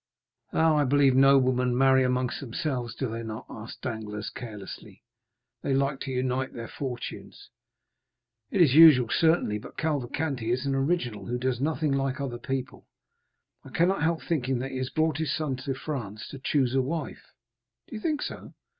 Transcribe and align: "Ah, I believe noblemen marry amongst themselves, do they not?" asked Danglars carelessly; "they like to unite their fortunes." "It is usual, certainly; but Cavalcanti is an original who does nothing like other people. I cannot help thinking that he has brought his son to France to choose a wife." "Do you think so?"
"Ah, 0.51 0.77
I 0.77 0.83
believe 0.83 1.15
noblemen 1.15 1.77
marry 1.77 2.03
amongst 2.03 2.39
themselves, 2.39 2.95
do 2.95 3.07
they 3.07 3.21
not?" 3.21 3.45
asked 3.51 3.83
Danglars 3.83 4.31
carelessly; 4.31 5.03
"they 5.61 5.75
like 5.75 5.99
to 5.99 6.11
unite 6.11 6.53
their 6.53 6.67
fortunes." 6.67 7.51
"It 8.49 8.61
is 8.63 8.73
usual, 8.73 9.09
certainly; 9.11 9.59
but 9.59 9.77
Cavalcanti 9.77 10.49
is 10.51 10.65
an 10.65 10.73
original 10.73 11.27
who 11.27 11.37
does 11.37 11.61
nothing 11.61 11.91
like 11.91 12.19
other 12.19 12.39
people. 12.39 12.87
I 13.63 13.69
cannot 13.69 14.01
help 14.01 14.23
thinking 14.23 14.57
that 14.57 14.71
he 14.71 14.77
has 14.77 14.89
brought 14.89 15.19
his 15.19 15.31
son 15.31 15.55
to 15.57 15.75
France 15.75 16.27
to 16.29 16.39
choose 16.39 16.73
a 16.73 16.81
wife." 16.81 17.35
"Do 17.87 17.93
you 17.95 18.01
think 18.01 18.23
so?" 18.23 18.55